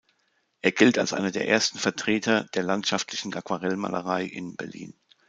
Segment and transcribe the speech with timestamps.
[0.61, 4.95] Er gilt als einer der ersten Vertreter der landschaftlichen Aquarellmalerei in Berlin.